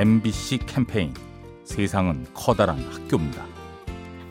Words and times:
MBC 0.00 0.60
캠페인 0.64 1.12
세상은 1.64 2.24
커다란 2.32 2.78
학교입니다. 2.90 3.44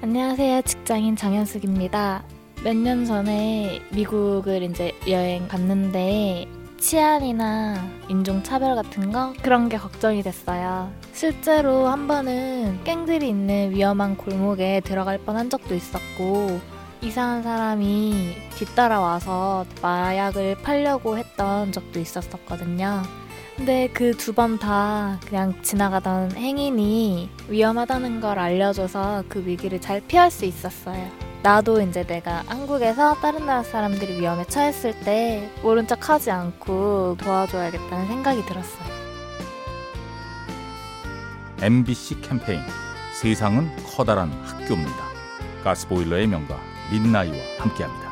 안녕하세요. 0.02 0.64
직장인 0.64 1.16
장현숙입니다. 1.16 2.24
몇 2.64 2.76
년 2.76 3.06
전에 3.06 3.80
미국을 3.92 4.64
이제 4.64 4.92
여행 5.08 5.48
갔는데 5.48 6.48
치안이나 6.80 7.88
인종차별 8.08 8.74
같은 8.74 9.12
거 9.12 9.32
그런 9.44 9.70
게 9.70 9.78
걱정이 9.78 10.24
됐어요. 10.24 10.92
실제로 11.14 11.86
한 11.86 12.08
번은 12.08 12.84
갱들이 12.84 13.30
있는 13.30 13.70
위험한 13.70 14.18
골목에 14.18 14.82
들어갈 14.84 15.20
뻔한 15.20 15.52
적도 15.52 15.76
있었고 15.76 16.60
이상한 17.04 17.44
사람이 17.44 18.34
뒤따라와서 18.56 19.68
마약을 19.84 20.64
팔려고 20.64 21.16
했던 21.20 21.72
적도 21.72 22.00
있었었거든요. 22.00 23.04
근데 23.60 23.90
그 23.90 24.12
두 24.16 24.32
번 24.34 24.58
다 24.58 25.20
그냥 25.28 25.54
지나가던 25.62 26.32
행인이 26.38 27.30
위험하다는 27.50 28.22
걸 28.22 28.40
알려줘서 28.40 29.26
그 29.28 29.46
위기를 29.46 29.82
잘 29.82 30.00
피할 30.02 30.32
수 30.32 30.46
있었어요. 30.46 31.06
나도 31.44 31.82
이제 31.82 32.04
내가 32.06 32.44
한국에서 32.48 33.16
다른 33.16 33.46
나라 33.46 33.64
사람들이 33.64 34.20
위험에 34.22 34.46
처했을 34.46 34.98
때 35.02 35.50
모른 35.62 35.88
척 35.88 36.10
하지 36.10 36.32
않고 36.32 37.18
도와줘야겠다는 37.20 38.08
생각이 38.08 38.46
들었어요. 38.46 38.90
MBC 41.62 42.22
캠페인 42.22 42.62
세상은 43.22 43.70
커다란 43.86 44.32
학교입니다. 44.46 45.04
가스보일러의 45.66 46.28
명가 46.28 46.58
민나이와 46.92 47.36
함께합니다. 47.60 48.10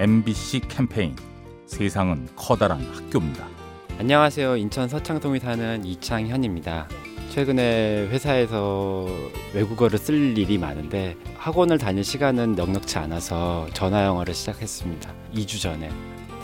MBC 0.00 0.60
캠페인 0.60 1.14
세상은 1.66 2.26
커다란 2.34 2.80
학교입니다. 2.80 3.46
안녕하세요. 3.98 4.56
인천 4.56 4.88
서창동에 4.88 5.40
사는 5.40 5.84
이창현입니다. 5.84 6.88
최근에 7.28 8.08
회사에서 8.08 9.06
외국어를 9.52 9.98
쓸 9.98 10.38
일이 10.38 10.56
많은데 10.56 11.18
학원을 11.36 11.76
다닐 11.76 12.02
시간은 12.02 12.54
넉넉치 12.54 12.96
않아서 12.96 13.68
전화 13.74 14.06
영어를 14.06 14.32
시작했습니다. 14.32 15.12
2주 15.34 15.60
전에. 15.60 15.90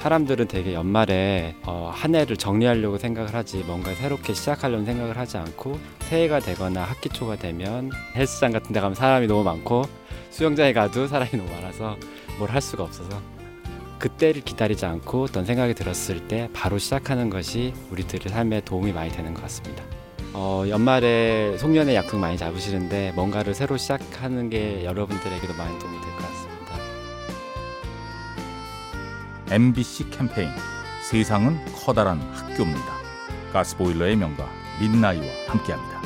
사람들은 0.01 0.49
되게 0.49 0.75
연말에 0.75 1.57
어, 1.65 1.91
한 1.95 2.15
해를 2.15 2.37
정리하려고 2.37 2.99
생각을 2.99 3.33
하지 3.33 3.65
뭔가 3.67 3.95
새롭게 3.95 4.35
시작하려는 4.35 4.85
생각을 4.85 5.17
하지 5.17 5.39
않고 5.39 5.79
새해가 6.01 6.41
되거나 6.41 6.83
학기 6.83 7.09
초가 7.09 7.37
되면 7.37 7.91
헬스장 8.15 8.53
같은 8.53 8.75
데 8.75 8.81
가면 8.81 8.95
사람이 8.95 9.27
너무 9.29 9.45
많고 9.45 9.85
수영장에 10.29 10.75
가도 10.75 11.07
사람이 11.07 11.31
너무 11.33 11.51
많아서 11.53 11.97
뭘 12.39 12.51
할 12.51 12.61
수가 12.61 12.85
없어서 12.85 13.19
그때를 13.99 14.43
기다리지 14.43 14.85
않고 14.87 15.25
어떤 15.25 15.45
생각이 15.45 15.75
들었을 15.75 16.29
때 16.29 16.49
바로 16.53 16.79
시작하는 16.79 17.31
것이 17.31 17.73
우리들의 17.91 18.31
삶에 18.33 18.61
도움이 18.63 18.93
많이 18.93 19.11
되는 19.11 19.33
것 19.35 19.43
같습니다. 19.43 19.83
어, 20.35 20.65
연말에 20.69 21.57
송년회 21.59 21.95
약속 21.95 22.19
많이 22.19 22.37
잡으시는데 22.37 23.13
뭔가를 23.15 23.55
새로 23.55 23.77
시작하는 23.79 24.51
게 24.51 24.85
여러분들에게도 24.85 25.55
많이 25.55 25.79
도움이 25.79 25.99
될 26.01 26.11
것 26.13 26.19
같습니다. 26.19 26.47
MBC 29.51 30.11
캠페인 30.11 30.51
세상은 31.09 31.59
커다란 31.75 32.21
학교입니다. 32.33 32.97
가스보일러의 33.53 34.17
명가 34.17 34.47
민나이와 34.81 35.25
함께합니다. 35.49 36.03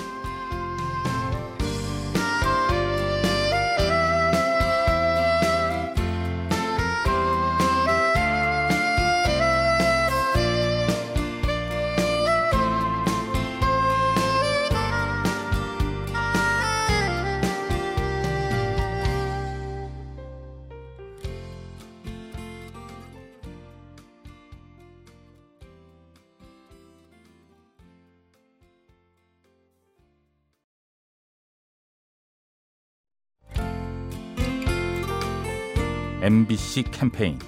MBC 36.23 36.85
캠페인 36.91 37.39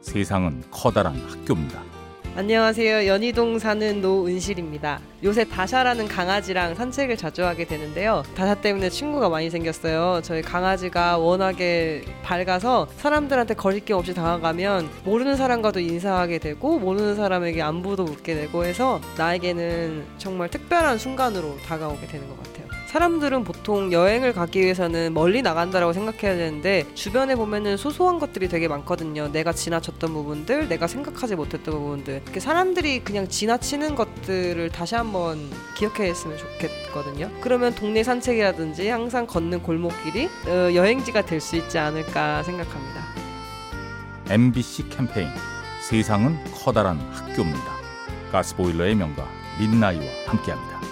세상은 0.00 0.62
커다란 0.70 1.14
학교입니다. 1.28 1.82
안녕하세요. 2.34 3.06
연희동 3.06 3.58
사는 3.58 4.00
노은실입니다. 4.00 5.00
요새 5.22 5.44
다샤라는 5.44 6.08
강아지랑 6.08 6.74
산책을 6.74 7.18
자주 7.18 7.44
하게 7.44 7.66
되는데요. 7.66 8.22
다샤 8.34 8.54
때문에 8.54 8.88
친구가 8.88 9.28
많이 9.28 9.50
생겼어요. 9.50 10.22
저희 10.22 10.40
강아지가 10.40 11.18
워낙에 11.18 12.04
밝아서 12.22 12.88
사람들한테 12.96 13.52
거리낌 13.52 13.96
없이 13.96 14.14
다가가면 14.14 14.88
모르는 15.04 15.36
사람과도 15.36 15.80
인사하게 15.80 16.38
되고 16.38 16.78
모르는 16.78 17.16
사람에게 17.16 17.60
안부도 17.60 18.04
묻게 18.04 18.34
되고 18.34 18.64
해서 18.64 18.98
나에게는 19.18 20.06
정말 20.16 20.48
특별한 20.48 20.96
순간으로 20.96 21.58
다가오게 21.66 22.06
되는 22.06 22.26
것 22.30 22.42
같아요. 22.42 22.71
사람들은 22.92 23.44
보통 23.44 23.90
여행을 23.90 24.34
가기 24.34 24.60
위해서는 24.60 25.14
멀리 25.14 25.40
나간다라고 25.40 25.94
생각해야 25.94 26.36
되는데 26.36 26.84
주변에 26.94 27.34
보면은 27.36 27.78
소소한 27.78 28.18
것들이 28.18 28.48
되게 28.48 28.68
많거든요. 28.68 29.28
내가 29.32 29.54
지나쳤던 29.54 30.12
부분들, 30.12 30.68
내가 30.68 30.86
생각하지 30.86 31.36
못했던 31.36 31.72
부분들. 31.72 32.20
이렇게 32.22 32.38
사람들이 32.38 33.00
그냥 33.02 33.28
지나치는 33.28 33.94
것들을 33.94 34.68
다시 34.68 34.94
한번 34.94 35.38
기억했으면 35.78 36.36
좋겠거든요. 36.36 37.30
그러면 37.40 37.74
동네 37.74 38.02
산책이라든지 38.04 38.88
항상 38.88 39.26
걷는 39.26 39.62
골목길이 39.62 40.28
어, 40.46 40.74
여행지가 40.74 41.24
될 41.24 41.40
수 41.40 41.56
있지 41.56 41.76
않을까 41.78 42.42
생각합니다. 42.44 43.02
MBC 44.28 44.90
캠페인 44.90 45.28
세상은 45.80 46.38
커다란 46.52 47.00
학교입니다. 47.10 47.72
가스보일러의 48.30 48.94
명가 48.94 49.26
민나이와 49.58 50.04
함께합니다. 50.26 50.91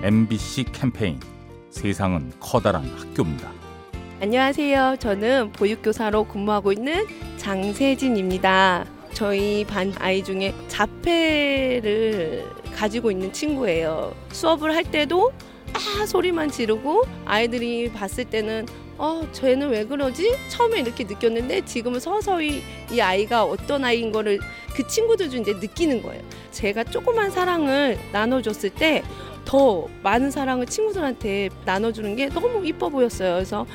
MBC 0.00 0.66
캠페인 0.72 1.18
세상은 1.70 2.30
커다란 2.38 2.84
학교입니다. 2.84 3.50
안녕하세요. 4.20 4.96
저는 5.00 5.50
보육교사로 5.52 6.22
근무하고 6.28 6.70
있는 6.70 7.04
장세진입니다. 7.36 8.86
저희 9.12 9.64
반 9.64 9.92
아이 9.98 10.22
중에 10.22 10.54
자폐를 10.68 12.44
가지고 12.76 13.10
있는 13.10 13.32
친구예요. 13.32 14.14
수업을 14.30 14.72
할 14.72 14.84
때도 14.84 15.32
아 15.72 16.06
소리만 16.06 16.52
지르고 16.52 17.02
아이들이 17.24 17.90
봤을 17.90 18.24
때는 18.24 18.66
어 18.98 19.26
쟤는 19.32 19.70
왜 19.70 19.84
그러지? 19.84 20.32
처음에 20.48 20.80
이렇게 20.80 21.02
느꼈는데 21.04 21.64
지금은 21.64 21.98
서서히 21.98 22.62
이 22.92 23.00
아이가 23.00 23.44
어떤 23.44 23.84
아이인 23.84 24.12
거를 24.12 24.38
그 24.74 24.86
친구들 24.86 25.28
중 25.30 25.40
이제 25.40 25.54
느끼는 25.54 26.02
거예요. 26.02 26.22
제가 26.52 26.84
조그만 26.84 27.30
사랑을 27.30 27.98
나눠줬을 28.12 28.70
때 28.70 29.02
더 29.48 29.88
많은 30.02 30.30
사랑을 30.30 30.66
친구들한테 30.66 31.48
나눠주는 31.64 32.14
게 32.16 32.28
너무 32.28 32.66
이뻐 32.66 32.90
보였어요. 32.90 33.32
그래서 33.36 33.66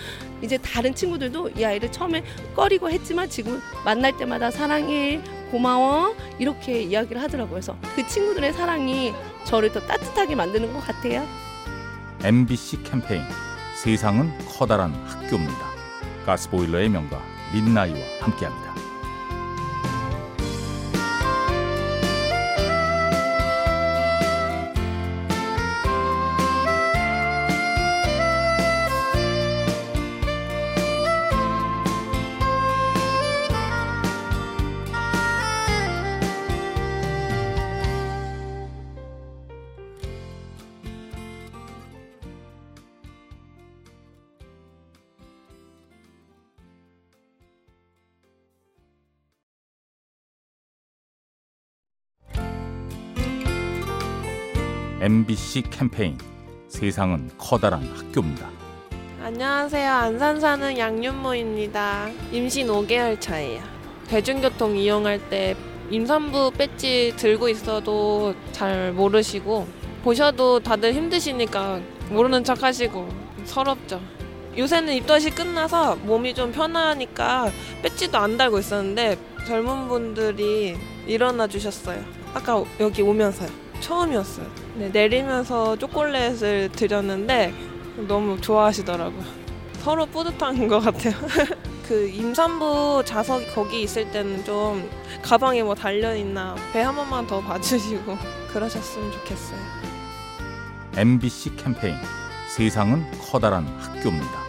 이제 0.44 0.56
다른 0.60 0.94
친구들도 0.94 1.50
이 1.58 1.66
아이를 1.66 1.92
처음에 1.92 2.24
꺼리고 2.56 2.92
했지만 2.92 3.28
지금 3.28 3.60
만날 3.84 4.16
때마다 4.16 4.52
사랑해, 4.52 5.20
고마워 5.50 6.16
이렇게 6.38 6.84
이야기를 6.84 7.20
하더라고요. 7.24 7.54
그래서 7.54 7.76
그 7.96 8.08
친구들의 8.08 8.54
사랑이 8.54 9.14
저를 9.46 9.74
더 9.74 9.80
따뜻하게 9.80 10.36
만드는 10.36 10.72
것 10.74 10.80
같아요. 10.80 11.26
MBC 12.24 12.84
캠페인 12.84 13.24
세상은 13.76 14.32
커다란 14.48 14.94
학교입니다. 15.08 15.74
가스보일러의 16.28 16.90
명가 16.90 17.20
민나이와 17.52 17.98
함께합니다. 18.22 18.73
MBC 55.04 55.64
캠페인 55.64 56.18
세상은 56.70 57.30
커다란 57.38 57.84
학교입니다. 57.94 58.50
안녕하세요. 59.22 59.92
안산 59.92 60.40
사는 60.40 60.78
양윤모입니다. 60.78 62.10
임신 62.32 62.68
5개월 62.68 63.20
차예요. 63.20 63.62
대중교통 64.08 64.78
이용할 64.78 65.20
때 65.30 65.58
임산부 65.92 66.52
배지 66.52 67.16
들고 67.18 67.50
있어도 67.50 68.34
잘 68.54 68.94
모르시고 68.94 69.68
보셔도 70.06 70.62
다들 70.62 70.94
힘드시니까 70.94 71.82
모르는 72.10 72.46
척 72.46 72.64
하시고 72.64 73.10
서럽죠. 73.44 74.00
요새는 74.58 74.94
입덧이 74.94 75.32
끝나서 75.32 75.98
몸이 75.98 76.34
좀 76.34 76.54
편하니까 76.54 77.52
배지도 77.82 78.18
안 78.18 78.38
달고 78.38 78.58
있었는데 78.60 79.18
젊은 79.46 79.90
분들이 79.90 80.78
일어나 81.06 81.46
주셨어요. 81.46 82.02
아까 82.34 82.64
여기 82.80 83.02
오면서요. 83.02 83.63
처음이었어요. 83.80 84.48
네, 84.76 84.90
내리면서 84.90 85.76
초콜릿을 85.78 86.70
드렸는데 86.72 87.54
너무 88.08 88.40
좋아하시더라고요. 88.40 89.24
서로 89.82 90.06
뿌듯한 90.06 90.68
것 90.68 90.80
같아요. 90.80 91.14
그 91.88 92.08
임산부 92.08 93.04
좌석 93.06 93.54
거기 93.54 93.84
있을 93.84 94.10
때는 94.12 94.44
좀 94.46 94.90
가방에 95.22 95.62
뭐 95.64 95.76
달려 95.76 96.16
있나 96.16 96.56
배 96.72 96.82
한 96.82 96.96
번만 96.96 97.28
더 97.28 97.42
봐주시고 97.42 98.18
그러셨으면 98.54 99.12
좋겠어요. 99.12 99.60
MBC 100.96 101.56
캠페인 101.58 101.96
세상은 102.56 103.04
커다란 103.20 103.66
학교입니다. 103.80 104.44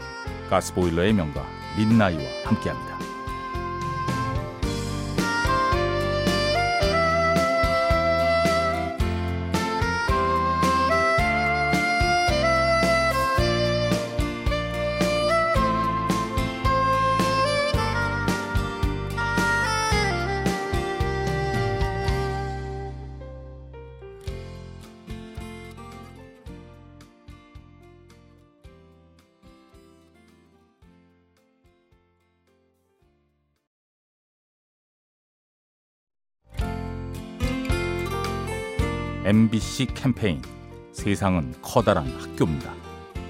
가스보일러의 0.50 1.12
명가 1.14 1.44
민나이와 1.76 2.22
함께합니다. 2.44 2.98
MBC 39.26 39.86
캠페인 39.94 40.42
세상은 40.92 41.54
커다란 41.62 42.06
학교입니다. 42.20 42.74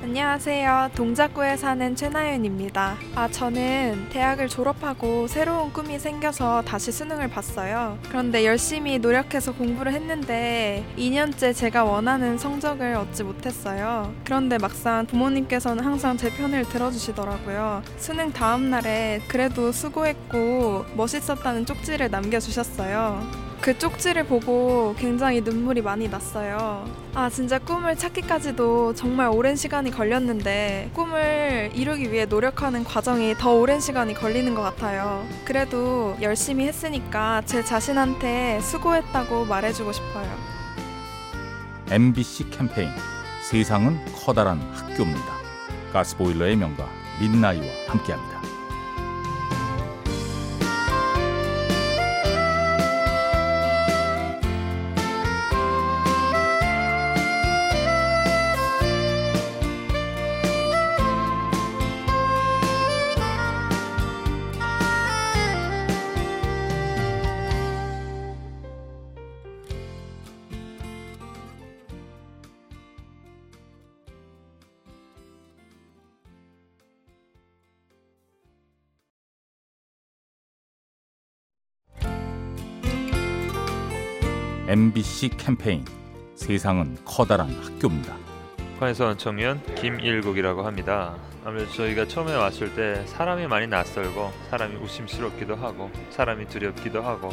안녕하세요. 0.02 0.90
동작구에 0.96 1.56
사는 1.56 1.94
최나연입니다. 1.94 2.96
아, 3.14 3.28
저는 3.28 4.08
대학을 4.10 4.48
졸업하고 4.48 5.28
새로운 5.28 5.72
꿈이 5.72 6.00
생겨서 6.00 6.62
다시 6.62 6.90
수능을 6.90 7.28
봤어요. 7.28 7.96
그런데 8.08 8.44
열심히 8.44 8.98
노력해서 8.98 9.54
공부를 9.54 9.92
했는데 9.92 10.84
2년째 10.98 11.54
제가 11.54 11.84
원하는 11.84 12.38
성적을 12.38 12.96
얻지 12.96 13.22
못했어요. 13.22 14.12
그런데 14.24 14.58
막상 14.58 15.06
부모님께서는 15.06 15.84
항상 15.84 16.16
제 16.16 16.28
편을 16.28 16.64
들어주시더라고요. 16.70 17.84
수능 17.98 18.32
다음 18.32 18.68
날에 18.68 19.20
그래도 19.28 19.70
수고했고 19.70 20.86
멋있었다는 20.96 21.66
쪽지를 21.66 22.10
남겨주셨어요. 22.10 23.43
그 23.64 23.78
쪽지를 23.78 24.24
보고 24.24 24.94
굉장히 24.98 25.40
눈물이 25.40 25.80
많이 25.80 26.06
났어요. 26.06 26.84
아, 27.14 27.30
진짜 27.30 27.58
꿈을 27.58 27.96
찾기까지도 27.96 28.94
정말 28.94 29.28
오랜 29.28 29.56
시간이 29.56 29.90
걸렸는데 29.90 30.90
꿈을 30.92 31.70
이루기 31.72 32.12
위해 32.12 32.26
노력하는 32.26 32.84
과정이 32.84 33.34
더 33.38 33.54
오랜 33.54 33.80
시간이 33.80 34.12
걸리는 34.12 34.54
것 34.54 34.60
같아요. 34.60 35.26
그래도 35.46 36.14
열심히 36.20 36.66
했으니까 36.66 37.40
제 37.46 37.64
자신한테 37.64 38.60
수고했다고 38.60 39.46
말해주고 39.46 39.92
싶어요. 39.92 40.30
MBC 41.90 42.50
캠페인 42.50 42.90
세상은 43.48 43.98
커다란 44.12 44.60
학교입니다. 44.74 45.32
가스보일러의 45.94 46.56
명가 46.56 46.86
민나이와 47.18 47.64
함께합니다. 47.88 48.33
MBC 84.74 85.28
캠페인 85.36 85.84
세상은 86.34 86.96
커다란 87.04 87.48
학교입니다. 87.62 88.16
북한에서 88.72 89.16
청년 89.16 89.62
김일국이라고 89.76 90.66
합니다. 90.66 91.14
아무래도 91.44 91.70
저희가 91.70 92.08
처음에 92.08 92.34
왔을 92.34 92.74
때 92.74 93.06
사람이 93.06 93.46
많이 93.46 93.68
낯설고 93.68 94.32
사람이 94.50 94.74
의심스럽기도 94.82 95.54
하고 95.54 95.92
사람이 96.10 96.48
두렵기도 96.48 97.02
하고 97.02 97.32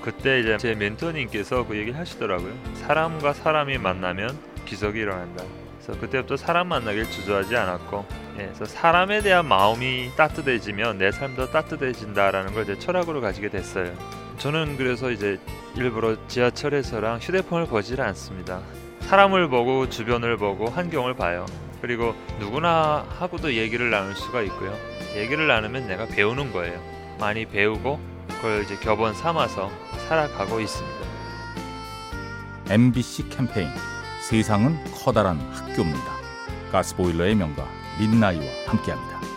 그때 0.00 0.40
이제 0.40 0.56
제 0.56 0.74
멘토님께서 0.74 1.66
그 1.66 1.76
얘기를 1.76 1.98
하시더라고요. 1.98 2.54
사람과 2.76 3.34
사람이 3.34 3.76
만나면 3.76 4.38
기적이 4.64 5.00
일어난다. 5.00 5.44
그래서 5.82 6.00
그때부터 6.00 6.38
사람 6.38 6.68
만나길 6.68 7.10
주저하지 7.10 7.56
않았고 7.56 8.06
예, 8.08 8.29
그래서 8.46 8.64
사람에 8.64 9.22
대한 9.22 9.46
마음이 9.46 10.12
따뜻해지면 10.16 10.98
내 10.98 11.10
삶도 11.10 11.50
따뜻해진다라는 11.50 12.54
걸제 12.54 12.78
철학으로 12.78 13.20
가지게 13.20 13.48
됐어요. 13.48 13.92
저는 14.38 14.76
그래서 14.76 15.10
이제 15.10 15.38
일부러 15.76 16.16
지하철에서랑 16.28 17.18
휴대폰을 17.18 17.66
보지를 17.66 18.04
않습니다. 18.06 18.60
사람을 19.00 19.48
보고 19.48 19.88
주변을 19.88 20.36
보고 20.36 20.66
환경을 20.66 21.14
봐요. 21.14 21.46
그리고 21.80 22.14
누구나 22.38 23.06
하고도 23.18 23.54
얘기를 23.54 23.90
나눌 23.90 24.14
수가 24.14 24.42
있고요. 24.42 24.76
얘기를 25.14 25.46
나누면 25.46 25.88
내가 25.88 26.06
배우는 26.06 26.52
거예요. 26.52 26.80
많이 27.18 27.44
배우고 27.44 28.00
그걸 28.28 28.62
이제 28.62 28.76
교본 28.76 29.14
삼아서 29.14 29.70
살아가고 30.08 30.60
있습니다. 30.60 30.98
MBC 32.70 33.28
캠페인 33.30 33.68
세상은 34.28 34.78
커다란 34.92 35.38
학교입니다. 35.52 36.12
가스보일러의 36.70 37.34
명가 37.34 37.79
민나이와 38.00 38.44
함께합니다. 38.66 39.29